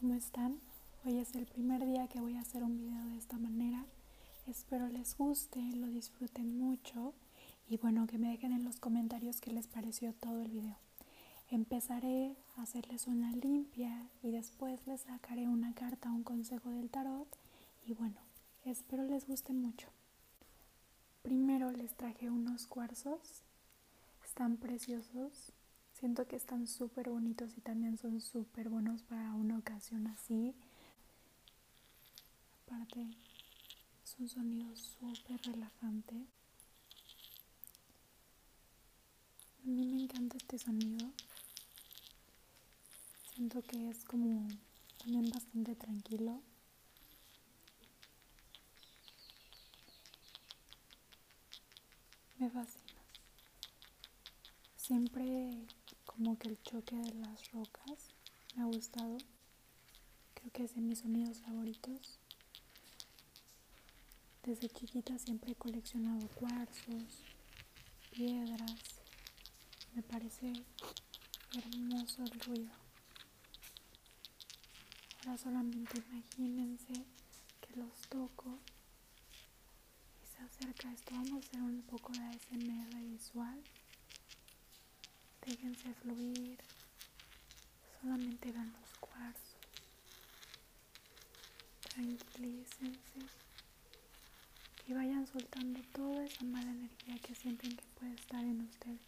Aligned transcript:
¿cómo 0.00 0.14
están? 0.14 0.58
Hoy 1.04 1.18
es 1.18 1.34
el 1.34 1.44
primer 1.44 1.84
día 1.84 2.08
que 2.08 2.20
voy 2.20 2.34
a 2.36 2.40
hacer 2.40 2.62
un 2.62 2.78
video 2.78 3.04
de 3.04 3.18
esta 3.18 3.36
manera. 3.36 3.84
Espero 4.46 4.88
les 4.88 5.14
guste, 5.14 5.60
lo 5.76 5.88
disfruten 5.88 6.58
mucho 6.58 7.12
y 7.68 7.76
bueno, 7.76 8.06
que 8.06 8.16
me 8.16 8.30
dejen 8.30 8.52
en 8.52 8.64
los 8.64 8.76
comentarios 8.76 9.42
qué 9.42 9.50
les 9.50 9.66
pareció 9.66 10.14
todo 10.14 10.40
el 10.40 10.50
video. 10.50 10.78
Empezaré 11.50 12.34
a 12.56 12.62
hacerles 12.62 13.08
una 13.08 13.32
limpia 13.32 14.08
y 14.22 14.30
después 14.30 14.80
les 14.86 15.02
sacaré 15.02 15.46
una 15.46 15.74
carta, 15.74 16.10
un 16.10 16.24
consejo 16.24 16.70
del 16.70 16.88
tarot 16.88 17.28
y 17.84 17.92
bueno, 17.92 18.16
espero 18.64 19.04
les 19.04 19.26
guste 19.26 19.52
mucho. 19.52 19.88
Primero 21.20 21.72
les 21.72 21.94
traje 21.94 22.30
unos 22.30 22.66
cuarzos, 22.66 23.42
están 24.24 24.56
preciosos, 24.56 25.52
Siento 26.00 26.26
que 26.26 26.36
están 26.36 26.66
súper 26.66 27.10
bonitos 27.10 27.58
y 27.58 27.60
también 27.60 27.98
son 27.98 28.22
súper 28.22 28.70
buenos 28.70 29.02
para 29.02 29.34
una 29.34 29.58
ocasión 29.58 30.06
así. 30.06 30.54
Aparte, 32.64 33.06
es 34.02 34.16
un 34.18 34.26
sonido 34.26 34.74
súper 34.74 35.38
relajante. 35.42 36.14
A 39.62 39.66
mí 39.66 39.84
me 39.84 40.02
encanta 40.04 40.38
este 40.38 40.58
sonido. 40.58 41.06
Siento 43.34 43.60
que 43.60 43.90
es 43.90 44.02
como 44.06 44.48
también 45.00 45.28
bastante 45.28 45.74
tranquilo. 45.74 46.40
Me 52.38 52.48
fascina. 52.48 53.02
Siempre 54.76 55.66
como 56.22 56.38
que 56.38 56.48
el 56.48 56.62
choque 56.62 56.96
de 56.96 57.14
las 57.14 57.50
rocas 57.50 58.10
me 58.54 58.62
ha 58.62 58.66
gustado. 58.66 59.16
Creo 60.34 60.52
que 60.52 60.64
es 60.64 60.74
de 60.74 60.82
mis 60.82 60.98
sonidos 60.98 61.40
favoritos. 61.40 62.18
Desde 64.42 64.68
chiquita 64.68 65.18
siempre 65.18 65.52
he 65.52 65.54
coleccionado 65.54 66.28
cuarzos, 66.34 67.22
piedras. 68.10 69.00
Me 69.94 70.02
parece 70.02 70.52
hermoso 71.56 72.22
el 72.24 72.38
ruido. 72.40 72.70
Ahora 75.20 75.38
solamente 75.38 76.02
imagínense 76.06 77.06
que 77.62 77.76
los 77.76 77.98
toco 78.10 78.58
y 80.22 80.26
se 80.26 80.42
acerca 80.42 80.92
esto. 80.92 81.14
Vamos 81.14 81.32
a 81.32 81.38
hacer 81.38 81.62
un 81.62 81.80
poco 81.80 82.12
de 82.12 82.20
ASMR 82.20 83.04
visual. 83.04 83.64
Déjense 85.50 85.92
fluir. 85.94 86.60
Solamente 88.00 88.52
vean 88.52 88.72
los 88.80 88.92
cuarzos. 89.00 89.56
Tranquilícense. 91.88 93.18
Y 94.86 94.92
vayan 94.92 95.26
soltando 95.26 95.80
toda 95.92 96.24
esa 96.24 96.44
mala 96.44 96.70
energía 96.70 97.18
que 97.18 97.34
sienten 97.34 97.76
que 97.76 97.82
puede 97.98 98.14
estar 98.14 98.44
en 98.44 98.60
ustedes. 98.60 99.00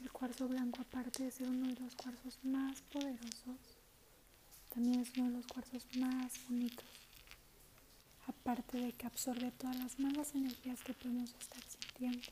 El 0.00 0.12
cuarzo 0.12 0.46
blanco, 0.46 0.82
aparte 0.82 1.24
de 1.24 1.32
ser 1.32 1.48
uno 1.48 1.66
de 1.74 1.80
los 1.80 1.96
cuarzos 1.96 2.38
más 2.44 2.80
poderosos, 2.82 3.58
también 4.72 5.00
es 5.00 5.10
uno 5.16 5.30
de 5.30 5.36
los 5.38 5.48
cuarzos 5.48 5.84
más 5.96 6.32
bonitos. 6.48 6.86
Aparte 8.28 8.78
de 8.78 8.92
que 8.92 9.06
absorbe 9.06 9.50
todas 9.50 9.76
las 9.78 9.98
malas 9.98 10.32
energías 10.36 10.80
que 10.84 10.94
podemos 10.94 11.34
estar 11.40 11.62
sintiendo. 11.64 12.28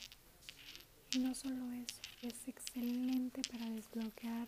Y 1.10 1.18
no 1.18 1.34
solo 1.34 1.72
eso, 1.72 2.09
es 2.22 2.48
excelente 2.48 3.40
para 3.50 3.64
desbloquear 3.70 4.46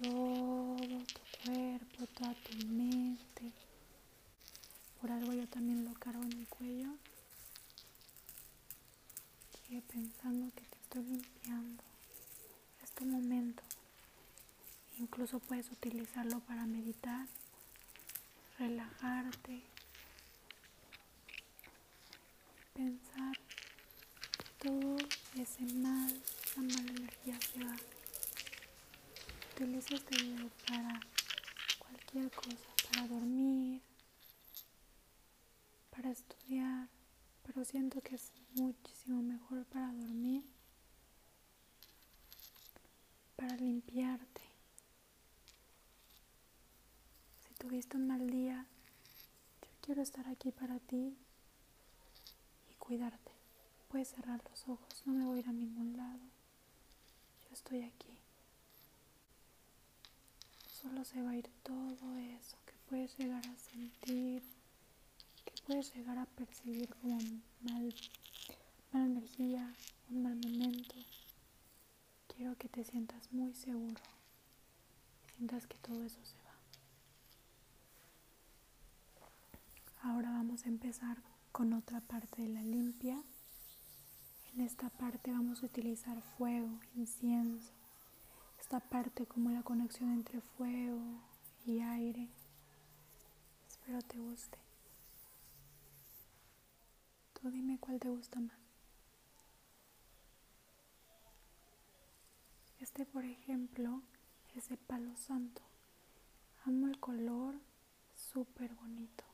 todo 0.00 0.76
tu 0.76 1.44
cuerpo, 1.44 2.06
toda 2.14 2.34
tu 2.34 2.66
mente. 2.66 3.52
Por 5.00 5.10
algo 5.10 5.32
yo 5.32 5.48
también 5.48 5.84
lo 5.84 5.94
cargo 5.94 6.22
en 6.22 6.38
mi 6.38 6.46
cuello. 6.46 6.90
Sigue 9.66 9.82
pensando 9.82 10.52
que 10.54 10.62
te 10.62 10.78
estoy 10.78 11.02
limpiando. 11.04 11.82
Es 12.82 12.90
tu 12.92 13.04
momento. 13.04 13.62
Incluso 14.98 15.40
puedes 15.40 15.70
utilizarlo 15.70 16.40
para 16.40 16.66
meditar, 16.66 17.26
relajarte, 18.58 19.62
pensar 22.74 23.36
todo 24.58 24.96
ese 25.36 25.62
mal, 25.74 26.12
esa 26.44 26.60
mala 26.60 26.90
energía 26.90 27.38
se 27.40 27.64
va. 27.64 27.76
Utiliza 29.60 29.96
este 29.96 30.22
video 30.22 30.48
para 30.68 31.00
cualquier 31.80 32.30
cosa, 32.30 32.68
para 32.92 33.08
dormir, 33.08 33.82
para 35.90 36.10
estudiar, 36.10 36.86
pero 37.42 37.64
siento 37.64 38.00
que 38.00 38.14
es 38.14 38.30
muchísimo 38.54 39.20
mejor 39.20 39.64
para 39.64 39.88
dormir, 39.88 40.44
para 43.34 43.56
limpiarte. 43.56 44.42
Si 47.40 47.54
tuviste 47.54 47.96
un 47.96 48.06
mal 48.06 48.30
día, 48.30 48.64
yo 49.62 49.70
quiero 49.80 50.02
estar 50.02 50.28
aquí 50.28 50.52
para 50.52 50.78
ti 50.78 51.16
y 52.70 52.74
cuidarte. 52.74 53.32
Puedes 53.88 54.06
cerrar 54.06 54.40
los 54.48 54.68
ojos, 54.68 55.02
no 55.04 55.14
me 55.14 55.24
voy 55.24 55.38
a 55.38 55.40
ir 55.40 55.48
a 55.48 55.52
ningún 55.52 55.96
lado. 55.96 56.20
Yo 57.48 57.54
estoy 57.54 57.82
aquí. 57.82 58.27
Solo 60.80 61.04
se 61.04 61.22
va 61.22 61.30
a 61.30 61.36
ir 61.36 61.48
todo 61.62 62.18
eso 62.18 62.56
que 62.66 62.74
puedes 62.88 63.16
llegar 63.18 63.44
a 63.46 63.56
sentir, 63.56 64.42
que 65.44 65.54
puedes 65.66 65.94
llegar 65.94 66.18
a 66.18 66.26
percibir 66.26 66.88
como 66.96 67.18
mal, 67.62 67.94
mala 68.92 69.06
energía, 69.06 69.74
un 70.10 70.22
mal 70.22 70.36
momento. 70.36 70.94
Quiero 72.28 72.56
que 72.56 72.68
te 72.68 72.84
sientas 72.84 73.32
muy 73.32 73.54
seguro 73.54 74.00
sientas 75.38 75.66
que 75.68 75.76
todo 75.78 76.04
eso 76.04 76.18
se 76.24 76.36
va. 76.42 76.54
Ahora 80.02 80.30
vamos 80.30 80.64
a 80.64 80.68
empezar 80.68 81.18
con 81.52 81.72
otra 81.72 82.00
parte 82.00 82.42
de 82.42 82.48
la 82.48 82.62
limpia. 82.62 83.22
En 84.52 84.60
esta 84.62 84.90
parte 84.90 85.30
vamos 85.30 85.62
a 85.62 85.66
utilizar 85.66 86.20
fuego, 86.36 86.80
incienso. 86.96 87.72
Esta 88.68 88.80
parte 88.80 89.24
como 89.24 89.48
la 89.48 89.62
conexión 89.62 90.12
entre 90.12 90.42
fuego 90.42 91.00
y 91.64 91.80
aire. 91.80 92.28
Espero 93.66 94.02
te 94.02 94.18
guste. 94.18 94.58
Tú 97.32 97.50
dime 97.50 97.78
cuál 97.80 97.98
te 97.98 98.10
gusta 98.10 98.40
más. 98.40 98.58
Este, 102.78 103.06
por 103.06 103.24
ejemplo, 103.24 104.02
es 104.54 104.68
de 104.68 104.76
palo 104.76 105.16
santo. 105.16 105.62
Amo 106.66 106.88
el 106.88 107.00
color, 107.00 107.54
súper 108.14 108.74
bonito. 108.74 109.24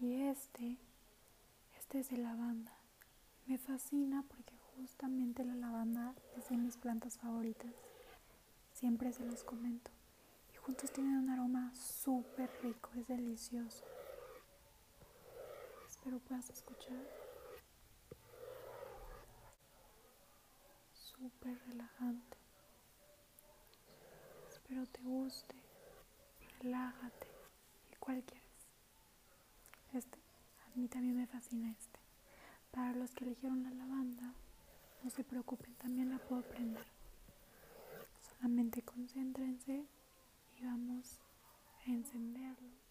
Y 0.00 0.14
este, 0.22 0.78
este 1.78 1.98
es 1.98 2.08
de 2.08 2.16
lavanda. 2.16 2.72
Me 3.44 3.58
fascina 3.58 4.24
porque 4.26 4.56
justamente 4.74 5.44
la 5.44 5.54
lavanda 5.54 6.14
es 6.38 6.48
de 6.48 6.56
mis 6.56 6.78
plantas 6.78 7.18
favoritas. 7.18 7.91
Siempre 8.82 9.12
se 9.12 9.24
los 9.24 9.44
comento. 9.44 9.92
Y 10.52 10.56
juntos 10.56 10.90
tienen 10.90 11.14
un 11.14 11.30
aroma 11.30 11.72
súper 11.72 12.50
rico, 12.64 12.90
es 12.96 13.06
delicioso. 13.06 13.84
Espero 15.88 16.18
puedas 16.18 16.50
escuchar. 16.50 16.98
Súper 20.92 21.56
relajante. 21.68 22.36
Espero 24.50 24.84
te 24.86 25.00
guste. 25.02 25.54
Relájate. 26.58 27.28
¿Y 27.92 27.96
cuál 28.00 28.24
quieres? 28.24 28.66
Este. 29.92 30.18
A 30.66 30.76
mí 30.76 30.88
también 30.88 31.16
me 31.18 31.28
fascina 31.28 31.70
este. 31.70 32.00
Para 32.72 32.96
los 32.96 33.12
que 33.14 33.26
eligieron 33.26 33.62
la 33.62 33.70
lavanda, 33.70 34.34
no 35.04 35.10
se 35.10 35.22
preocupen, 35.22 35.72
también 35.76 36.10
la 36.10 36.18
puedo 36.18 36.42
prender. 36.42 36.91
Solamente 38.42 38.82
concéntrense 38.82 39.86
y 40.58 40.64
vamos 40.64 41.20
a 41.86 41.90
encenderlo. 41.92 42.81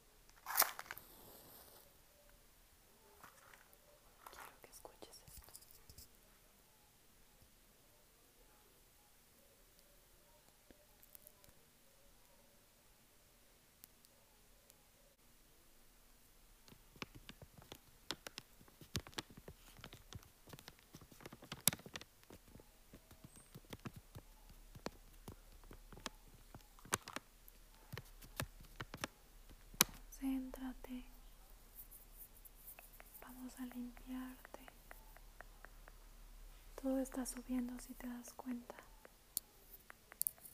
Está 37.01 37.25
subiendo 37.25 37.79
si 37.79 37.95
te 37.95 38.07
das 38.07 38.31
cuenta. 38.33 38.75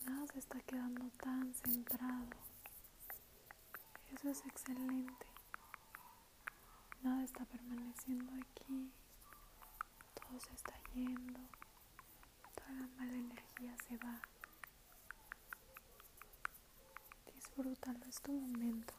Nada 0.05 0.25
se 0.27 0.39
está 0.39 0.59
quedando 0.61 1.09
tan 1.17 1.53
centrado. 1.53 2.29
Eso 4.13 4.29
es 4.29 4.45
excelente. 4.45 5.25
Nada 7.01 7.23
está 7.23 7.43
permaneciendo 7.45 8.31
aquí. 8.35 8.93
Todo 10.13 10.39
se 10.39 10.53
está 10.53 10.73
yendo. 10.93 11.39
Toda 12.55 12.71
la 12.71 12.87
mala 12.97 13.13
energía 13.13 13.75
se 13.87 13.97
va. 13.97 14.21
Disfrútalo, 17.35 18.05
es 18.05 18.21
tu 18.21 18.31
momento. 18.31 18.93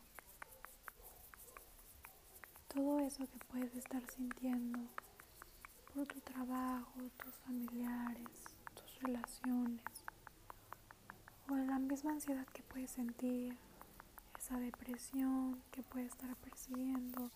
Todo 2.69 3.01
eso 3.01 3.27
que 3.27 3.39
puedes 3.39 3.75
estar 3.75 4.03
sintiendo 4.11 4.91
por 5.99 6.07
tu 6.07 6.21
trabajo, 6.21 6.93
tus 7.17 7.35
familiares, 7.39 8.31
tus 8.73 9.03
relaciones, 9.03 9.83
o 11.51 11.57
la 11.57 11.81
misma 11.81 12.13
ansiedad 12.13 12.47
que 12.53 12.63
puedes 12.63 12.93
sentir, 12.93 13.57
esa 14.39 14.61
depresión 14.61 15.61
que 15.73 15.83
puedes 15.83 16.13
estar 16.13 16.37
percibiendo. 16.37 17.33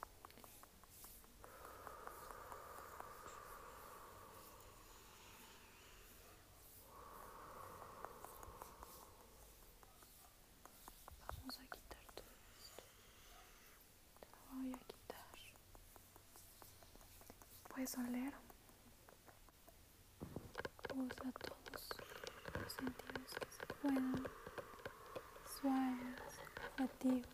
Vamos 11.37 11.59
a 11.59 11.65
quitar 11.65 12.05
todo 12.15 12.31
esto. 12.61 12.85
Voy 14.53 14.73
a 14.73 14.79
quitar. 14.79 15.27
Puedes 17.69 17.99
oler. 17.99 18.33
Usa 20.95 21.33
todos 21.33 21.89
los 22.61 22.73
sentidos 22.75 23.31
Visuales, 25.45 26.33
olfativos. 26.57 27.29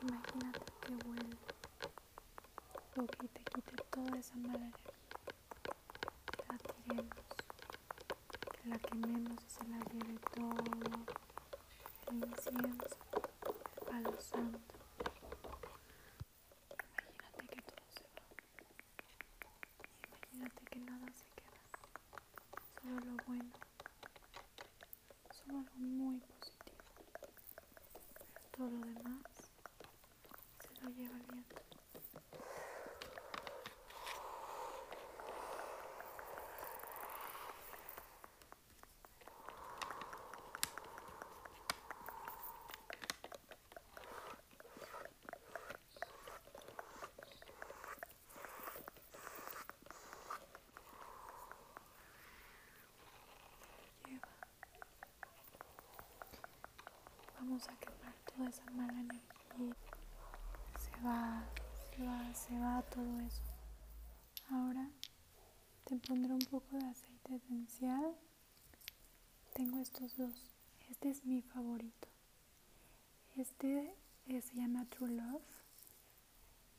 Imagínate 0.00 0.72
que 0.80 0.92
vuelve. 1.04 1.36
O 2.96 3.06
que 3.06 3.26
te 3.28 3.42
quite 3.50 3.76
toda 3.90 4.16
esa 4.18 4.36
mala 4.36 4.58
energía. 4.58 4.92
La 6.48 6.56
tiremos. 6.58 7.16
Que 8.52 8.68
la 8.68 8.78
quememos 8.78 9.36
y 9.42 9.50
se 9.50 9.64
la 9.68 9.78
lleve 9.90 10.18
todo. 10.34 10.62
El 12.10 12.16
incienso. 12.28 12.96
El 13.80 13.86
palo 13.86 14.20
santo. 14.20 14.58
Imagínate 16.70 17.46
que 17.48 17.60
todo 17.62 17.86
se 17.96 18.04
va. 18.04 18.22
Imagínate 20.32 20.60
que 20.70 20.78
nada 20.78 21.08
se 21.12 21.26
queda. 21.36 21.58
Solo 22.80 22.96
lo 23.04 23.14
bueno. 23.26 23.50
Solo 25.44 25.58
lo 25.58 25.74
muy 25.76 26.18
positivo. 26.20 26.84
Pero 28.51 28.51
todo 28.62 28.70
lo 28.70 28.86
demás 28.86 29.22
se 30.60 30.84
lo 30.84 30.90
lleva 30.90 31.16
el 31.16 31.26
viento. 31.32 31.56
Vamos 57.40 57.68
a 57.68 57.76
quemar 57.80 58.01
toda 58.36 58.48
esa 58.48 58.64
mala 58.72 58.92
energía. 59.00 59.76
Se 60.78 61.04
va, 61.04 61.44
se 61.90 62.02
va, 62.04 62.34
se 62.34 62.58
va 62.58 62.82
todo 62.82 63.20
eso. 63.20 63.42
Ahora 64.50 64.88
te 65.84 65.96
pondré 65.96 66.32
un 66.32 66.46
poco 66.50 66.76
de 66.76 66.86
aceite 66.86 67.36
esencial. 67.36 68.14
Tengo 69.54 69.80
estos 69.80 70.16
dos. 70.16 70.50
Este 70.90 71.10
es 71.10 71.24
mi 71.24 71.42
favorito. 71.42 72.08
Este 73.36 73.94
eh, 74.26 74.42
se 74.42 74.54
llama 74.54 74.84
True 74.86 75.10
Love. 75.10 75.42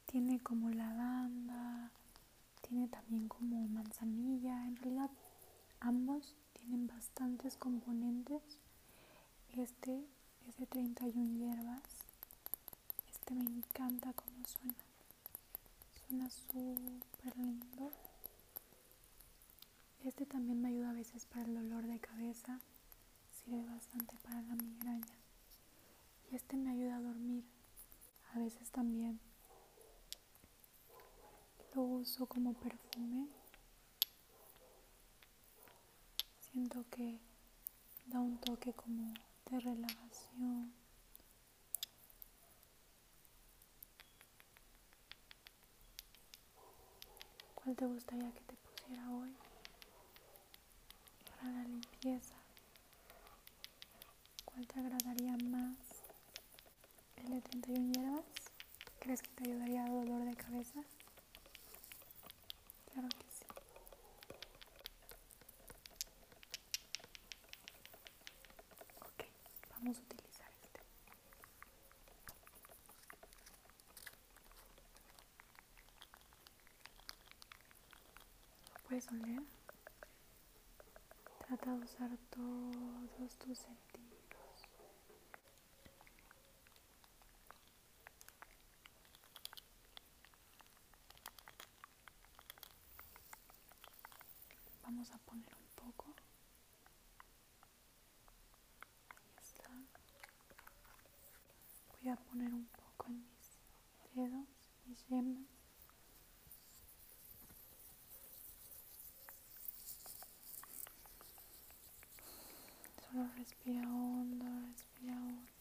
Tiene 0.06 0.40
como 0.40 0.70
lavanda, 0.70 1.92
tiene 2.62 2.88
también 2.88 3.28
como 3.28 3.68
manzanilla. 3.68 4.68
En 4.68 4.76
realidad 4.78 5.10
ambos 5.80 6.36
tienen 6.54 6.88
bastantes 6.88 7.58
componentes. 7.58 8.42
Este 9.58 10.06
es 10.48 10.58
de 10.58 10.66
31 10.66 11.38
hierbas. 11.38 11.82
Este 13.10 13.34
me 13.34 13.46
encanta 13.46 14.14
como 14.14 14.46
suena. 14.46 14.76
Suena 16.08 16.30
súper 16.30 17.38
lindo. 17.38 17.92
Este 20.04 20.26
también 20.26 20.62
me 20.62 20.70
ayuda 20.70 20.90
a 20.90 20.94
veces 20.94 21.26
para 21.26 21.44
el 21.44 21.56
dolor 21.56 21.88
de 21.88 22.00
cabeza. 22.00 22.60
Sirve 23.32 23.64
bastante 23.66 24.16
para 24.24 24.42
la 24.42 24.56
migraña. 24.56 25.18
Y 26.32 26.36
este 26.36 26.58
me 26.58 26.72
ayuda 26.72 26.98
a 26.98 27.02
dormir. 27.02 27.44
A 28.34 28.40
veces 28.40 28.70
también 28.72 29.20
lo 31.76 31.82
uso 31.84 32.26
como 32.26 32.54
perfume. 32.54 33.28
Siento 36.52 36.86
que 36.90 37.20
da 38.08 38.20
un 38.20 38.38
toque 38.38 38.74
como 38.74 39.14
de 39.50 39.60
relajación. 39.60 40.74
¿Cuál 47.56 47.76
te 47.76 47.86
gustaría 47.86 48.32
que 48.34 48.42
te 48.42 48.56
pusiera 48.56 49.10
hoy? 49.12 49.34
Para 51.38 51.52
la 51.52 51.64
limpieza. 51.64 52.36
¿Cuál 54.46 54.68
te 54.68 54.80
agradaría 54.80 55.38
más? 55.38 55.78
¿El 57.18 57.30
de 57.32 57.42
31 57.42 57.92
hierbas? 57.94 58.26
¿Crees 59.00 59.22
que 59.22 59.30
te 59.32 59.50
ayudaría 59.50 59.86
a 59.86 59.90
dolor 59.90 60.26
de 60.26 60.36
cabeza? 60.36 60.82
Claro 62.92 63.10
que 63.10 63.26
sí. 63.30 63.46
Ok, 69.02 69.24
vamos 69.84 70.00
utilizar 70.00 70.50
este. 70.62 70.80
¿Lo 78.74 78.80
puedes 78.88 79.08
oler? 79.12 79.44
Trata 81.48 81.72
de 81.76 81.84
usar 81.84 82.18
todos 82.30 83.38
tus 83.40 83.58
sentidos. 83.58 84.14
Vamos 94.84 95.12
a 95.12 95.18
poner 95.20 95.54
un 95.56 95.68
poco. 95.76 96.14
Ahí 99.38 99.44
está. 99.44 99.70
Voy 102.00 102.03
a 102.14 102.16
poner 102.16 102.54
un 102.54 102.66
poco 102.68 103.08
en 103.08 103.26
mis 103.26 104.14
dedos, 104.14 104.48
mis 104.86 105.08
yemas. 105.08 105.48
Solo 113.02 113.28
respira 113.36 113.82
hondo, 113.82 114.46
respira 114.68 115.16
hondo. 115.16 115.52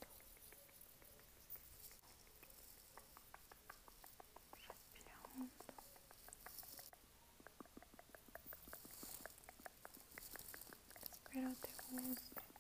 Respira 4.93 5.15
hondo. 5.25 5.53
Espero 11.03 11.55
te 11.57 11.71
guste. 11.91 12.52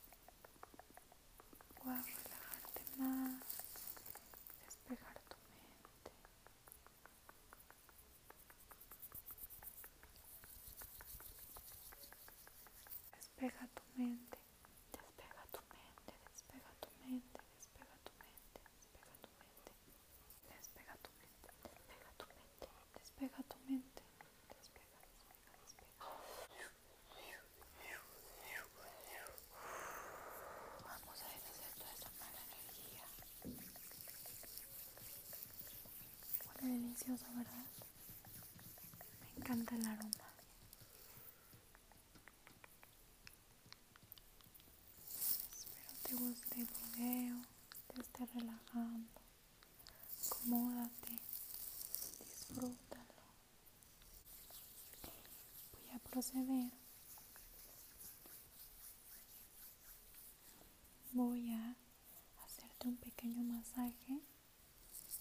mente, 14.03 14.39
despega 14.91 15.47
tu 15.53 15.61
mente, 15.71 16.13
despega 16.31 16.71
tu 16.81 16.89
mente, 17.01 17.39
despega 17.55 17.97
tu 18.03 18.11
mente, 18.19 18.61
despega 18.83 19.15
tu 19.23 19.31
mente, 19.39 19.93
despega 20.51 20.95
tu 21.03 21.11
mente, 21.19 21.51
despega 21.79 22.11
tu 22.19 22.27
mente, 22.35 22.69
despega 22.99 23.41
tu 23.51 23.57
mente, 23.69 24.03
despega, 24.59 24.99
despega, 25.23 25.55
despega. 25.63 26.07
Vamos 30.85 31.19
a 31.23 31.29
deshacer 31.29 31.71
toda 31.79 31.93
esa 31.93 32.11
mala 32.19 32.41
energía. 32.51 33.05
Huele 36.57 36.75
delicioso, 36.75 37.27
¿verdad? 37.37 37.67
Me 39.23 39.41
encanta 39.41 39.77
el 39.77 39.87
aroma. 39.87 40.12
Proceder. 56.12 56.71
Voy 61.12 61.52
a 61.54 61.75
hacerte 62.45 62.87
un 62.88 62.97
pequeño 62.99 63.42
masaje 63.45 64.21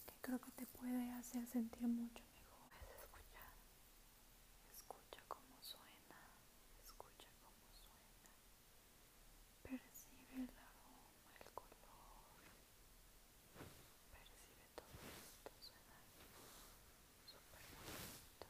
que 0.05 0.13
creo 0.21 0.39
que 0.41 0.51
te 0.51 0.65
puede 0.65 1.09
hacer 1.11 1.47
sentir 1.47 1.87
mucho 1.87 2.21
mejor. 2.35 2.67
Puedes 2.69 2.99
escuchar. 3.03 3.53
Escucha 4.75 5.21
cómo 5.29 5.55
suena. 5.61 6.19
Escucha 6.83 7.29
cómo 7.39 7.63
suena. 7.73 8.27
Percibe 9.63 10.43
el 10.43 10.49
aroma, 10.49 11.07
el 11.39 11.51
color. 11.53 12.43
Percibe 14.11 14.67
todo 14.75 14.99
esto. 15.23 15.51
Suena 15.61 15.95
súper 17.25 17.63
bonito. 17.75 18.47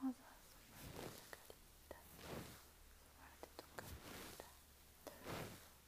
Vamos 0.00 0.16
a 0.20 0.36
sumarte 0.52 1.06
la 1.16 1.26
carita, 1.30 1.96
sumarte 3.00 3.48
tu 3.56 3.64
carita. 3.74 4.46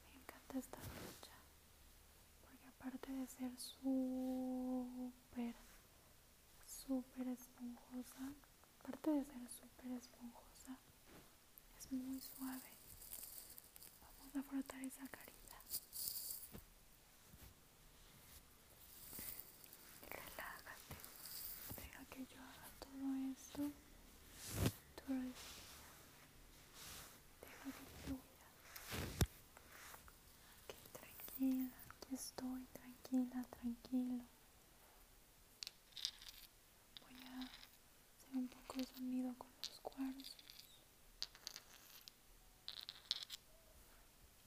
Me 0.09 0.15
encanta 0.19 0.57
esta 0.57 0.77
ducha 0.77 1.35
porque 2.41 2.67
aparte 2.67 3.11
de 3.11 3.27
ser 3.27 3.51
súper, 3.59 5.55
súper 7.17 7.33
esponjosa, 7.33 8.31
aparte 8.79 9.09
de 9.09 9.25
ser 9.25 9.49
súper 9.49 9.91
esponjosa, 9.93 10.77
es 11.75 11.91
muy 11.91 12.19
suave. 12.19 12.69
Vamos 14.19 14.35
a 14.35 14.43
frotar 14.43 14.83
esa 14.83 15.07
carita. 15.07 15.57
Relájate. 20.07 20.95
Deja 21.77 22.05
que 22.05 22.25
yo 22.27 22.39
haga 22.43 22.69
todo 22.79 23.15
esto. 23.33 23.71
Tú 24.95 25.03
respira. 25.07 25.89
Deja 27.41 27.65
que 27.77 27.85
fluya. 28.03 28.47
Aquí 30.61 30.77
tranquila. 30.93 31.71
Aquí 31.95 32.13
estoy. 32.15 32.67
Tranquila, 32.73 33.45
tranquilo. 33.49 34.23
Voy 37.01 37.19
a 37.25 37.39
hacer 37.39 38.35
un 38.35 38.47
poco 38.47 38.77
de 38.77 38.85
sonido 38.85 39.33
con 39.37 39.49
cuarzos. 39.81 40.35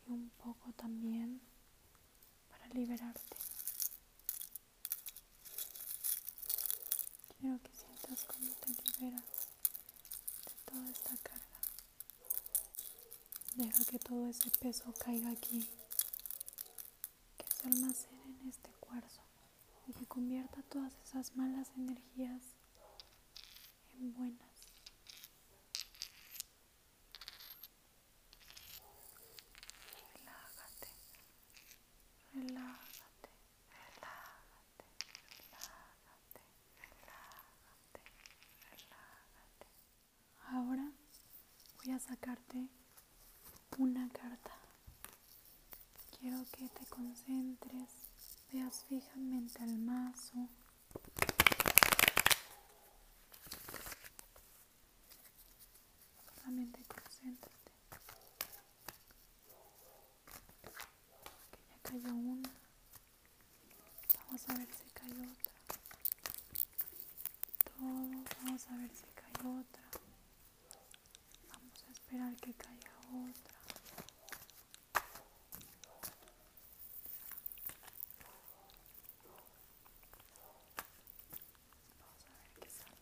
Y 0.06 0.12
un 0.12 0.30
poco 0.30 0.72
también 0.74 1.40
para 2.48 2.66
liberarte. 2.68 3.36
Quiero 7.38 7.58
que 7.62 7.70
sientas 7.74 8.24
cómo 8.24 8.50
te 8.60 8.68
liberas 9.00 9.24
de 10.44 10.52
toda 10.70 10.90
esta 10.90 11.16
carga. 11.22 11.40
Deja 13.54 13.84
que 13.84 13.98
todo 13.98 14.26
ese 14.28 14.50
peso 14.50 14.92
caiga 14.98 15.30
aquí, 15.30 15.66
que 17.36 17.44
se 17.56 17.66
almacene 17.68 18.22
en 18.40 18.48
este 18.48 18.70
cuarzo 18.80 19.20
y 19.86 19.92
que 19.92 20.06
convierta 20.06 20.62
todas 20.64 20.94
esas 21.04 21.34
malas 21.36 21.70
energías 21.76 22.42
en 23.94 24.12
buenas. 24.14 24.48
Relájate, 30.12 30.88
relájate, 32.34 33.30
relájate, 33.68 34.84
relájate, 35.28 36.40
relájate, 36.78 38.00
relájate. 38.70 39.66
Ahora 40.52 40.92
a 41.92 41.98
sacarte 41.98 42.68
una 43.78 44.08
carta. 44.10 44.50
Quiero 46.18 46.44
que 46.52 46.68
te 46.68 46.86
concentres, 46.86 47.90
veas 48.52 48.84
fijamente 48.88 49.62
al 49.62 49.78
mazo. 49.78 50.48
Solamente 56.36 56.80
concéntrate. 56.84 57.56
Que 61.50 61.58
ya 61.68 61.78
cayó 61.82 62.14
una. 62.14 62.50
Vamos 64.26 64.48
a 64.48 64.54
ver 64.54 64.68
si 64.74 64.90
cae 64.90 65.10
otra. 65.10 65.52
Todo, 67.64 68.24
vamos 68.44 68.66
a 68.68 68.76
ver 68.76 68.90
si 68.94 69.06
cae 69.14 69.32
otra. 69.46 69.82
Vamos 71.50 71.84
a 71.88 71.90
esperar 71.90 72.36
que 72.36 72.52
caiga 72.54 72.92
otra. 73.08 73.54
Vamos 81.98 82.24
a 82.24 82.30
ver 82.36 82.50
qué 82.60 82.68
sale. 82.68 82.96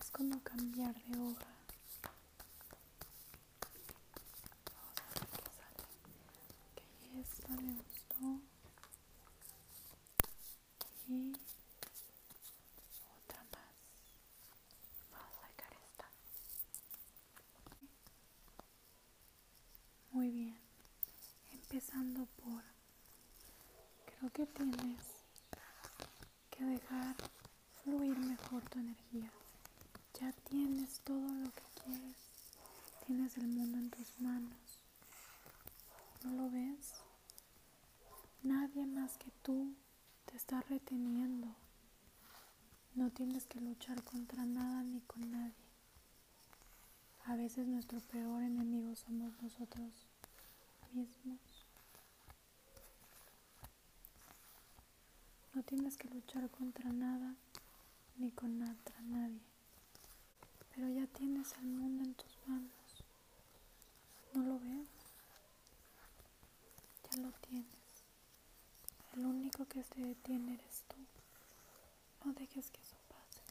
Es 0.00 0.10
como 0.10 0.42
cambiar 0.62 0.94
de 0.94 1.18
hoja. 1.18 1.46
Qué 6.76 6.84
sale. 7.02 7.20
Esta 7.20 7.48
me 7.56 7.72
gustó. 7.74 8.40
Y 11.08 11.32
otra 13.24 13.42
más. 13.50 13.74
Vamos 15.10 15.32
a 15.34 15.48
sacar 15.48 15.72
esta. 15.84 16.06
Muy 20.12 20.30
bien. 20.30 20.56
Empezando 21.50 22.26
por... 22.26 22.62
Creo 24.06 24.30
que 24.30 24.46
tienes 24.46 25.02
que 26.50 26.64
dejar 26.64 27.16
fluir 27.82 28.16
mejor 28.16 28.62
tu 28.70 28.78
energía. 28.78 29.32
Ya 30.22 30.30
tienes 30.48 31.00
todo 31.00 31.18
lo 31.18 31.50
que 31.50 31.62
quieres. 31.82 32.16
Tienes 33.04 33.36
el 33.38 33.48
mundo 33.48 33.76
en 33.76 33.90
tus 33.90 34.20
manos. 34.20 34.78
¿No 36.22 36.30
lo 36.30 36.48
ves? 36.48 36.92
Nadie 38.44 38.86
más 38.86 39.18
que 39.18 39.32
tú 39.42 39.74
te 40.26 40.36
está 40.36 40.60
reteniendo. 40.60 41.48
No 42.94 43.10
tienes 43.10 43.46
que 43.46 43.60
luchar 43.60 44.00
contra 44.04 44.44
nada 44.44 44.84
ni 44.84 45.00
con 45.00 45.28
nadie. 45.28 45.66
A 47.24 47.34
veces 47.34 47.66
nuestro 47.66 47.98
peor 47.98 48.44
enemigo 48.44 48.94
somos 48.94 49.32
nosotros 49.42 50.06
mismos. 50.92 51.40
No 55.52 55.64
tienes 55.64 55.96
que 55.96 56.06
luchar 56.10 56.48
contra 56.48 56.92
nada 56.92 57.34
ni 58.18 58.30
contra 58.30 59.00
nadie. 59.00 59.51
Pero 60.74 60.88
ya 60.88 61.06
tienes 61.06 61.52
el 61.58 61.66
mundo 61.66 62.02
en 62.04 62.14
tus 62.14 62.38
manos. 62.46 63.04
¿No 64.32 64.42
lo 64.42 64.58
ves? 64.58 64.88
Ya 67.10 67.16
lo 67.18 67.30
tienes. 67.32 67.66
El 69.14 69.26
único 69.26 69.66
que 69.66 69.82
te 69.84 70.00
detiene 70.00 70.54
eres 70.54 70.84
tú. 70.88 70.96
No 72.24 72.32
dejes 72.32 72.70
que 72.70 72.80
eso 72.80 72.96
pase. 73.08 73.42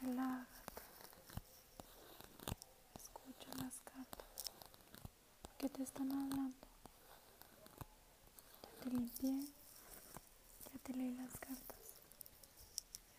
Relájate. 0.00 0.82
Escucha 2.96 3.50
las 3.62 3.74
cartas 3.82 4.44
que 5.58 5.68
te 5.68 5.82
están 5.82 6.10
hablando. 6.12 6.66
Ya 8.62 8.84
te 8.84 8.90
limpié. 8.90 9.40
Ya 10.72 10.78
te 10.82 10.92
leí 10.94 11.14
las 11.14 11.32
cartas. 11.38 11.78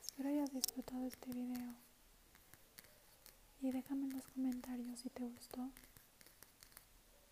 Espero 0.02 0.30
hayas 0.30 0.52
disfrutado 0.54 1.06
este 1.06 1.32
video. 1.32 1.89
Y 3.62 3.72
déjame 3.72 4.06
en 4.06 4.14
los 4.14 4.26
comentarios 4.28 5.00
si 5.00 5.10
te 5.10 5.24
gustó 5.24 5.70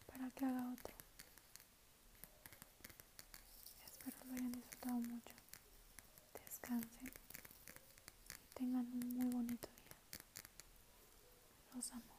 para 0.07 0.29
que 0.31 0.45
haga 0.45 0.71
otro. 0.71 0.93
Espero 4.05 4.25
lo 4.25 4.33
hayan 4.35 4.51
disfrutado 4.51 4.99
mucho. 4.99 5.33
Descansen 6.45 7.11
tengan 8.53 8.87
un 8.91 9.13
muy 9.15 9.25
bonito 9.31 9.67
día. 9.67 9.97
Los 11.75 11.91
amo. 11.93 12.16